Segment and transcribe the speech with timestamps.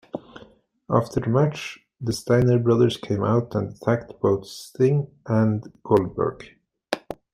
[0.89, 6.57] After the match, the Steiner Brothers came out and attacked both Sting and Goldberg.